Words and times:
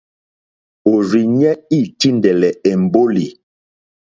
Òrzìɲɛ́ 0.91 1.53
î 1.77 1.79
tíndɛ̀lɛ̀ 1.99 2.51
èmbólì. 2.71 3.25